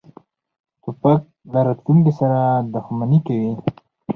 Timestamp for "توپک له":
0.81-1.59